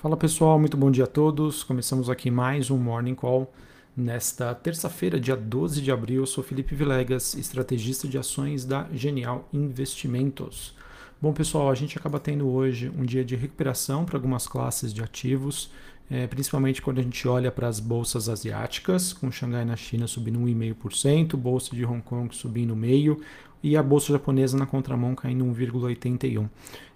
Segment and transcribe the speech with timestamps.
[0.00, 1.62] Fala pessoal, muito bom dia a todos.
[1.62, 3.52] Começamos aqui mais um Morning Call.
[3.94, 9.46] Nesta terça-feira, dia 12 de abril, eu sou Felipe Vilegas, estrategista de ações da Genial
[9.52, 10.74] Investimentos.
[11.20, 15.02] Bom pessoal, a gente acaba tendo hoje um dia de recuperação para algumas classes de
[15.02, 15.70] ativos,
[16.10, 20.40] é, principalmente quando a gente olha para as bolsas asiáticas, com Xangai na China subindo
[20.40, 23.20] 1,5%, bolsa de Hong Kong subindo meio
[23.62, 26.48] e a bolsa japonesa na contramão caindo 1,81%.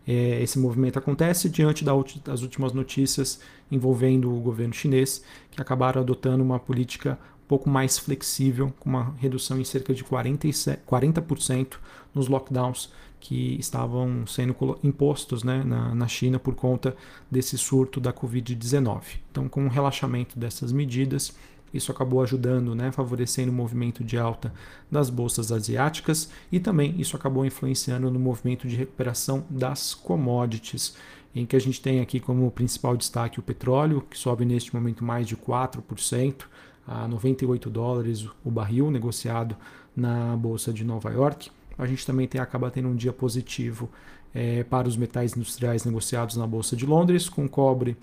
[0.07, 3.41] É, esse movimento acontece diante das últimas notícias
[3.71, 9.15] envolvendo o governo chinês, que acabaram adotando uma política um pouco mais flexível, com uma
[9.19, 11.75] redução em cerca de 47, 40%
[12.15, 12.91] nos lockdowns
[13.21, 16.95] que estavam sendo impostos né, na, na China por conta
[17.31, 19.03] desse surto da Covid-19.
[19.31, 21.35] Então, com o relaxamento dessas medidas,
[21.75, 24.55] isso acabou ajudando, né, favorecendo o movimento de alta
[24.91, 30.97] das bolsas asiáticas e também isso acabou influenciando no movimento de recuperação das commodities,
[31.35, 35.05] em que a gente tem aqui como principal destaque o petróleo, que sobe neste momento
[35.05, 36.45] mais de 4%,
[36.87, 39.57] a 98 dólares o barril negociado
[39.97, 41.51] na bolsa de Nova York.
[41.77, 43.91] A gente também tem, acaba tendo um dia positivo
[44.33, 47.97] é, para os metais industriais negociados na bolsa de Londres, com cobre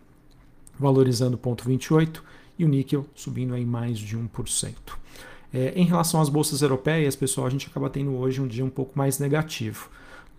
[0.80, 2.22] valorizando 0,28
[2.57, 4.73] e o níquel subindo em mais de 1%.
[5.53, 8.69] É, em relação às bolsas europeias, pessoal, a gente acaba tendo hoje um dia um
[8.69, 9.89] pouco mais negativo.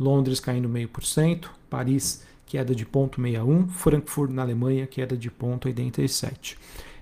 [0.00, 6.56] Londres caindo 0,5%, Paris queda de 0,61%, Frankfurt na Alemanha queda de 0,87%.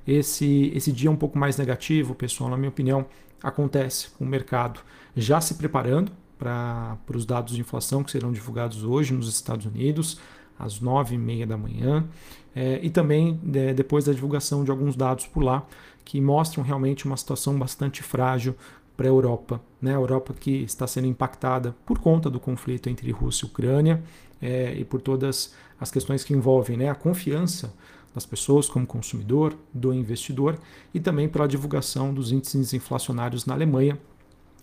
[0.06, 3.06] Esse, esse dia um pouco mais negativo, pessoal, na minha opinião,
[3.42, 4.80] acontece com o mercado
[5.16, 10.18] já se preparando para os dados de inflação que serão divulgados hoje nos Estados Unidos
[10.60, 12.06] às nove e meia da manhã,
[12.54, 15.66] é, e também é, depois da divulgação de alguns dados por lá
[16.04, 18.54] que mostram realmente uma situação bastante frágil
[18.96, 19.60] para a Europa.
[19.80, 19.92] Né?
[19.92, 24.02] A Europa que está sendo impactada por conta do conflito entre Rússia e Ucrânia
[24.42, 27.72] é, e por todas as questões que envolvem né, a confiança
[28.14, 30.58] das pessoas como consumidor, do investidor
[30.92, 33.96] e também pela divulgação dos índices inflacionários na Alemanha,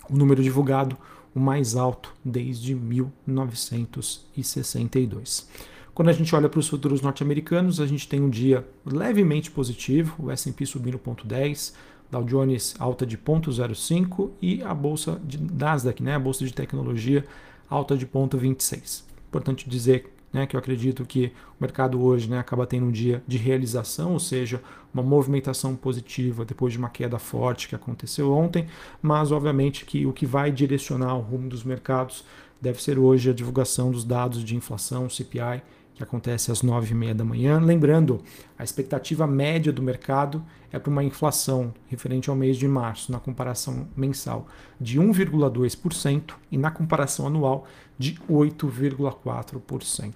[0.09, 0.97] o número divulgado
[1.33, 5.47] o mais alto desde 1962.
[5.97, 10.27] Quando a gente olha para os futuros norte-americanos, a gente tem um dia levemente positivo,
[10.27, 11.73] o S&P subindo 0,10,
[12.11, 17.25] Dow Jones alta de 0,05 e a bolsa de Nasdaq, né, a bolsa de tecnologia,
[17.67, 19.05] alta de 0,26.
[19.27, 23.23] Importante dizer né, que eu acredito que o mercado hoje né, acaba tendo um dia
[23.25, 24.61] de realização, ou seja,
[24.93, 28.67] uma movimentação positiva depois de uma queda forte que aconteceu ontem,
[29.01, 32.23] mas obviamente que o que vai direcionar o rumo dos mercados
[32.61, 35.63] deve ser hoje a divulgação dos dados de inflação, CPI
[35.97, 37.59] que acontece às 9h30 da manhã.
[37.59, 38.21] Lembrando,
[38.57, 43.19] a expectativa média do mercado é para uma inflação referente ao mês de março, na
[43.19, 44.47] comparação mensal,
[44.79, 47.65] de 1,2% e na comparação anual
[47.97, 50.13] de 8,4%.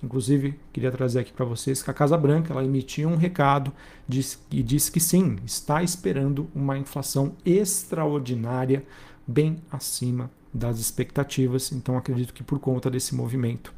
[0.00, 3.72] Inclusive, queria trazer aqui para vocês que a Casa Branca ela emitiu um recado
[4.08, 8.84] e disse que sim, está esperando uma inflação extraordinária
[9.26, 11.72] bem acima das expectativas.
[11.72, 13.74] Então, acredito que por conta desse movimento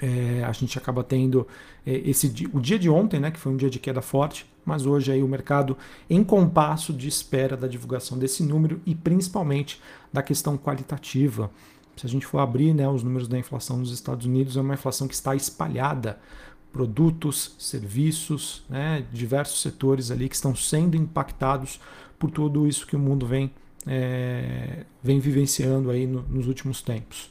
[0.00, 1.46] é, a gente acaba tendo
[1.86, 4.86] é, esse o dia de ontem, né, que foi um dia de queda forte, mas
[4.86, 5.76] hoje aí o mercado
[6.08, 9.80] em compasso de espera da divulgação desse número e principalmente
[10.12, 11.50] da questão qualitativa.
[11.96, 14.74] Se a gente for abrir né, os números da inflação nos Estados Unidos, é uma
[14.74, 16.18] inflação que está espalhada.
[16.72, 21.80] Produtos, serviços, né, diversos setores ali que estão sendo impactados
[22.18, 23.50] por tudo isso que o mundo vem,
[23.86, 27.30] é, vem vivenciando aí no, nos últimos tempos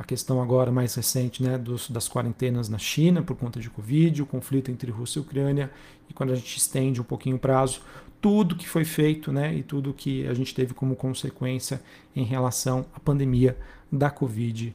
[0.00, 4.22] a questão agora mais recente né, dos, das quarentenas na China por conta de Covid,
[4.22, 5.70] o conflito entre Rússia e Ucrânia,
[6.08, 7.82] e quando a gente estende um pouquinho o prazo,
[8.18, 11.82] tudo que foi feito né, e tudo que a gente teve como consequência
[12.16, 13.58] em relação à pandemia
[13.92, 14.72] da Covid-19.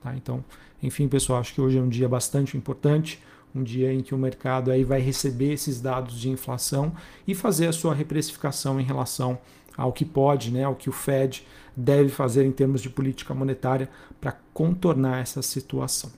[0.00, 0.14] Tá?
[0.14, 0.44] Então,
[0.80, 3.20] enfim, pessoal, acho que hoje é um dia bastante importante,
[3.52, 6.94] um dia em que o mercado aí vai receber esses dados de inflação
[7.26, 9.40] e fazer a sua reprecificação em relação
[9.78, 11.46] ao que pode, né, ao que o Fed
[11.76, 13.88] deve fazer em termos de política monetária
[14.20, 16.10] para contornar essa situação.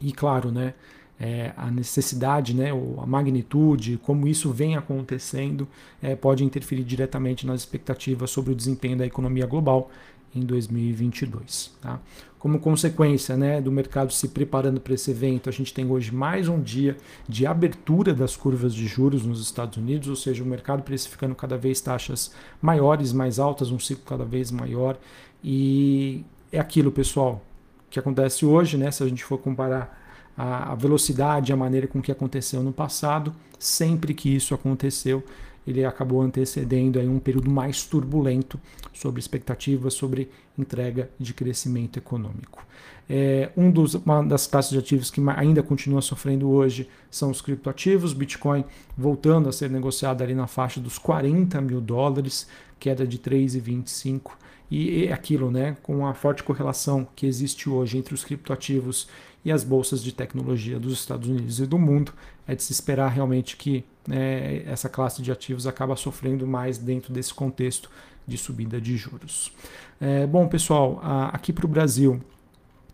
[0.00, 0.72] E claro, né,
[1.20, 5.68] é, a necessidade, né, ou a magnitude, como isso vem acontecendo,
[6.00, 9.90] é, pode interferir diretamente nas expectativas sobre o desempenho da economia global
[10.34, 11.72] em 2022.
[11.80, 12.00] Tá?
[12.38, 16.48] Como consequência né, do mercado se preparando para esse evento, a gente tem hoje mais
[16.48, 16.96] um dia
[17.28, 21.58] de abertura das curvas de juros nos Estados Unidos, ou seja, o mercado precificando cada
[21.58, 22.32] vez taxas
[22.62, 24.98] maiores, mais altas, um ciclo cada vez maior.
[25.44, 27.44] E é aquilo, pessoal,
[27.90, 29.98] que acontece hoje, né, se a gente for comparar
[30.36, 35.22] a velocidade, a maneira com que aconteceu no passado, sempre que isso aconteceu,
[35.66, 38.60] ele acabou antecedendo aí um período mais turbulento
[38.92, 42.64] sobre expectativas sobre entrega de crescimento econômico.
[43.08, 47.42] É, um dos, uma das classes de ativos que ainda continua sofrendo hoje são os
[47.42, 48.64] criptoativos, Bitcoin
[48.96, 52.46] voltando a ser negociado ali na faixa dos 40 mil dólares,
[52.78, 54.32] queda de 3,25
[54.70, 59.08] e aquilo, né, com a forte correlação que existe hoje entre os criptoativos
[59.44, 62.12] e as bolsas de tecnologia dos Estados Unidos e do mundo,
[62.46, 67.12] é de se esperar realmente que né, essa classe de ativos acaba sofrendo mais dentro
[67.12, 67.88] desse contexto
[68.26, 69.52] de subida de juros.
[70.00, 71.00] É, bom, pessoal,
[71.32, 72.20] aqui para o Brasil,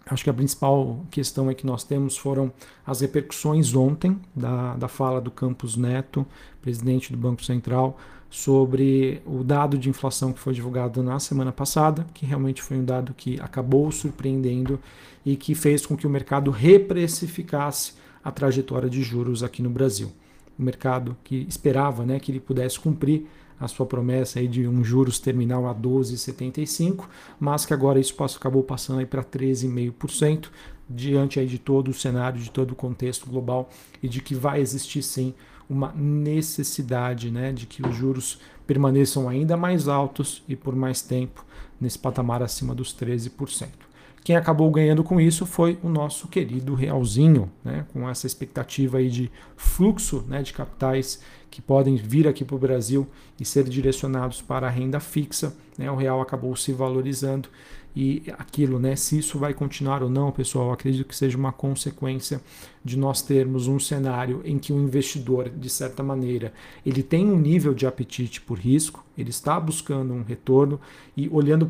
[0.07, 2.53] acho que a principal questão é que nós temos foram
[2.87, 6.27] as repercussões ontem da, da fala do Campos Neto,
[6.61, 7.99] presidente do Banco Central,
[8.29, 12.85] sobre o dado de inflação que foi divulgado na semana passada, que realmente foi um
[12.85, 14.79] dado que acabou surpreendendo
[15.25, 20.13] e que fez com que o mercado reprecificasse a trajetória de juros aqui no Brasil.
[20.59, 23.27] O mercado que esperava né, que ele pudesse cumprir
[23.59, 27.07] a sua promessa aí de um juros terminal a 12,75,
[27.41, 30.49] mas que agora isso acabou passando para 13,5%,
[30.89, 33.69] diante aí de todo o cenário, de todo o contexto global
[34.03, 35.35] e de que vai existir sim
[35.69, 41.45] uma necessidade né, de que os juros permaneçam ainda mais altos e por mais tempo
[41.81, 43.86] nesse patamar acima dos 13%.
[44.27, 49.09] Quem acabou ganhando com isso foi o nosso querido Realzinho, né, com essa expectativa aí
[49.09, 53.07] de fluxo né, de capitais que podem vir aqui para o Brasil
[53.39, 55.55] e ser direcionados para a renda fixa.
[55.79, 57.49] Né, o real acabou se valorizando
[57.97, 58.95] e aquilo, né?
[58.95, 62.43] Se isso vai continuar ou não, pessoal, acredito que seja uma consequência
[62.85, 66.53] de nós termos um cenário em que o investidor, de certa maneira,
[66.85, 70.79] ele tem um nível de apetite por risco, ele está buscando um retorno
[71.17, 71.67] e olhando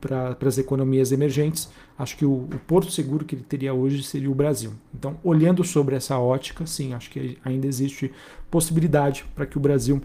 [0.00, 4.28] para as economias emergentes, acho que o, o porto seguro que ele teria hoje seria
[4.28, 4.72] o Brasil.
[4.92, 8.10] Então, olhando sobre essa ótica, sim, acho que ainda existe
[8.50, 10.02] possibilidade para que o Brasil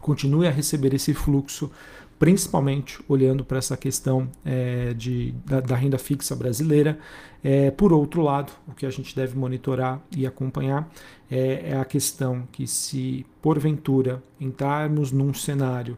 [0.00, 1.70] continue a receber esse fluxo
[2.20, 6.98] principalmente olhando para essa questão é, de, da, da, renda fixa brasileira.
[7.42, 10.92] É, por outro lado, o que a gente deve monitorar e acompanhar
[11.30, 15.96] é, é a questão que, se porventura entrarmos num cenário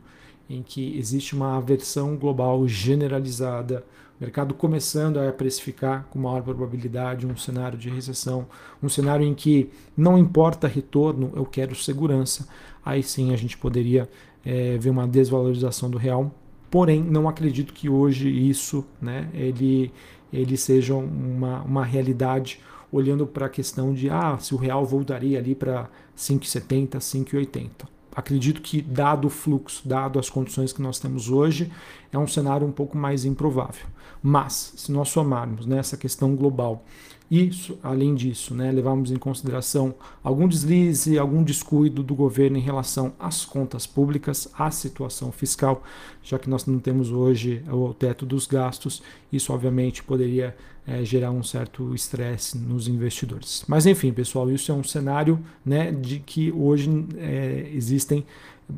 [0.48, 3.84] em que existe uma aversão global generalizada,
[4.22, 8.46] mercado começando a precificar com maior probabilidade um cenário de recessão,
[8.80, 12.46] um cenário em que não importa retorno, eu quero segurança,
[12.84, 14.08] aí sim a gente poderia
[14.44, 16.32] é, ver uma desvalorização do real.
[16.70, 19.92] Porém, não acredito que hoje isso né, ele,
[20.32, 22.60] ele seja uma, uma realidade
[22.92, 27.70] olhando para a questão de ah, se o real voltaria ali para 5,70, 5,80.
[28.14, 31.72] Acredito que, dado o fluxo, dado as condições que nós temos hoje,
[32.12, 33.86] é um cenário um pouco mais improvável.
[34.22, 36.84] Mas, se nós somarmos nessa questão global
[37.32, 43.14] isso, além disso, né, levarmos em consideração algum deslize, algum descuido do governo em relação
[43.18, 45.82] às contas públicas, à situação fiscal,
[46.22, 49.02] já que nós não temos hoje o teto dos gastos,
[49.32, 50.54] isso obviamente poderia
[50.86, 53.64] é, gerar um certo estresse nos investidores.
[53.66, 58.26] Mas enfim, pessoal, isso é um cenário né, de que hoje é, existem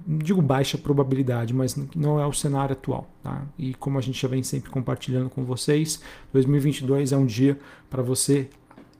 [0.06, 3.08] digo baixa probabilidade, mas não é o cenário atual.
[3.22, 3.42] Tá?
[3.58, 6.00] E como a gente já vem sempre compartilhando com vocês,
[6.32, 7.58] 2022 é um dia
[7.88, 8.48] para você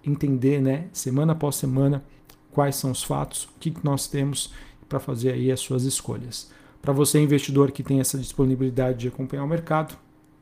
[0.04, 2.04] entender, né, semana após semana,
[2.50, 4.52] quais são os fatos, o que nós temos
[4.88, 6.50] para fazer aí as suas escolhas.
[6.80, 9.96] Para você investidor que tem essa disponibilidade de acompanhar o mercado,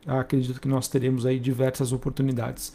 [0.06, 2.75] acredito que nós teremos aí diversas oportunidades.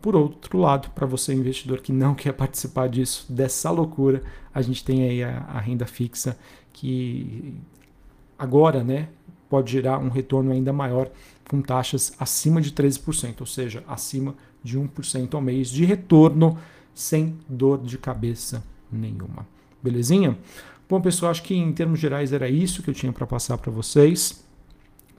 [0.00, 4.22] Por outro lado, para você investidor que não quer participar disso, dessa loucura,
[4.54, 6.38] a gente tem aí a, a renda fixa
[6.78, 7.54] que
[8.38, 9.08] agora né,
[9.50, 11.10] pode gerar um retorno ainda maior
[11.48, 16.56] com taxas acima de 13%, ou seja, acima de 1% ao mês de retorno
[16.94, 19.46] sem dor de cabeça nenhuma.
[19.82, 20.38] Belezinha?
[20.88, 23.72] Bom, pessoal, acho que em termos gerais era isso que eu tinha para passar para
[23.72, 24.44] vocês.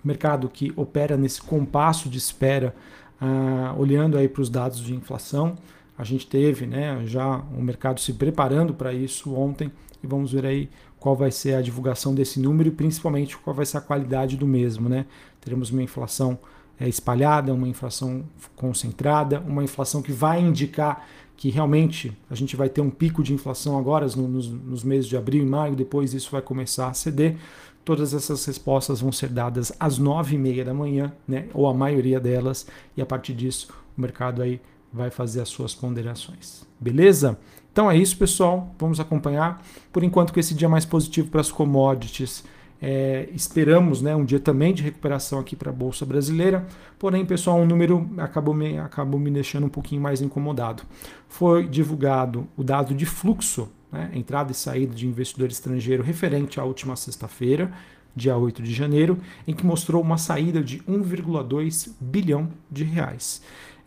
[0.03, 2.73] Mercado que opera nesse compasso de espera,
[3.19, 5.57] ah, olhando aí para os dados de inflação.
[5.99, 9.69] A gente teve né, já o mercado se preparando para isso ontem
[10.01, 13.65] e vamos ver aí qual vai ser a divulgação desse número e principalmente qual vai
[13.65, 14.87] ser a qualidade do mesmo.
[14.87, 15.05] Né?
[15.41, 16.39] Teremos uma inflação
[16.79, 18.23] é, espalhada, uma inflação
[18.55, 23.33] concentrada, uma inflação que vai indicar que realmente a gente vai ter um pico de
[23.33, 27.35] inflação agora nos, nos meses de abril e maio, depois isso vai começar a ceder.
[27.83, 31.49] Todas essas respostas vão ser dadas às nove e meia da manhã, né?
[31.53, 32.65] ou a maioria delas,
[32.95, 36.65] e a partir disso o mercado aí vai fazer as suas ponderações.
[36.79, 37.37] Beleza?
[37.71, 38.73] Então é isso, pessoal.
[38.77, 39.61] Vamos acompanhar.
[39.91, 42.43] Por enquanto, com esse dia mais positivo para as commodities.
[42.81, 46.65] É, esperamos né, um dia também de recuperação aqui para a Bolsa Brasileira.
[46.97, 50.83] Porém, pessoal, um número acabou me, acabou me deixando um pouquinho mais incomodado.
[51.27, 56.63] Foi divulgado o dado de fluxo né, entrada e saída de investidor estrangeiro referente à
[56.63, 57.71] última sexta-feira,
[58.15, 59.17] dia 8 de janeiro,
[59.47, 63.41] em que mostrou uma saída de 1,2 bilhão de reais.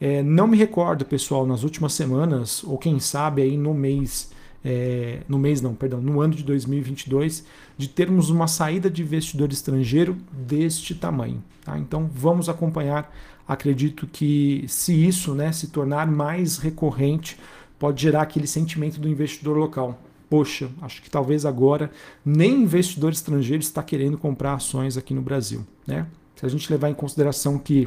[0.04, 4.32] É, não me recordo, pessoal, nas últimas semanas, ou quem sabe aí no mês,
[4.64, 7.44] é, no mês não, perdão, no ano de 2022,
[7.78, 11.40] de termos uma saída de investidor estrangeiro deste tamanho.
[11.64, 11.78] Tá?
[11.78, 13.14] Então vamos acompanhar.
[13.46, 17.38] Acredito que se isso né, se tornar mais recorrente,
[17.78, 19.96] pode gerar aquele sentimento do investidor local
[20.28, 21.90] poxa, acho que talvez agora
[22.24, 25.62] nem investidor estrangeiro está querendo comprar ações aqui no Brasil.
[25.86, 26.06] Né?
[26.36, 27.86] Se a gente levar em consideração que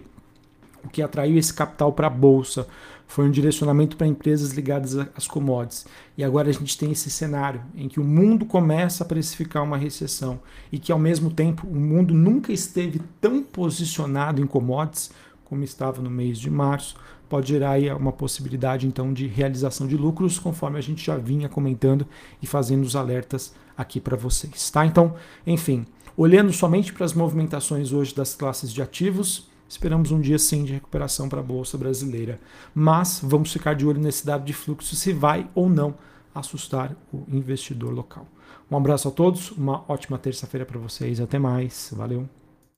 [0.89, 2.67] que atraiu esse capital para a bolsa
[3.07, 5.85] foi um direcionamento para empresas ligadas às commodities.
[6.17, 9.77] E agora a gente tem esse cenário em que o mundo começa a precificar uma
[9.77, 10.39] recessão
[10.71, 15.11] e que ao mesmo tempo o mundo nunca esteve tão posicionado em commodities
[15.45, 16.95] como estava no mês de março,
[17.29, 21.47] pode gerar aí uma possibilidade então de realização de lucros, conforme a gente já vinha
[21.47, 22.05] comentando
[22.41, 24.85] e fazendo os alertas aqui para vocês, tá?
[24.85, 25.15] Então,
[25.45, 25.85] enfim,
[26.17, 30.73] olhando somente para as movimentações hoje das classes de ativos, esperamos um dia sim de
[30.73, 32.39] recuperação para a bolsa brasileira,
[32.73, 35.95] mas vamos ficar de olho nesse dado de fluxo se vai ou não
[36.33, 38.27] assustar o investidor local.
[38.69, 42.27] Um abraço a todos, uma ótima terça-feira para vocês, até mais, valeu.